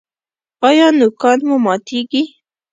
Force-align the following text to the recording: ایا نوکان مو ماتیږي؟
ایا 0.67 0.87
نوکان 0.99 1.39
مو 1.47 1.55
ماتیږي؟ 1.65 2.23